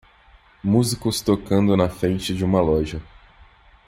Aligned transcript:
Músicos 0.63 1.21
tocando 1.21 1.77
na 1.77 1.87
frente 1.87 2.33
de 2.33 2.43
uma 2.43 2.59
loja 2.59 2.99